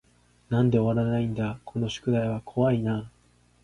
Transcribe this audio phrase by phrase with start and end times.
[0.49, 3.11] なんで終わらないだこの宿題は怖い y な